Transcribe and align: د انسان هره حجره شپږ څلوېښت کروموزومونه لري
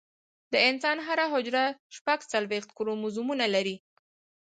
د 0.53 0.53
انسان 0.69 0.97
هره 1.07 1.25
حجره 1.33 1.63
شپږ 1.95 2.19
څلوېښت 2.31 2.69
کروموزومونه 2.77 3.45
لري 3.55 3.75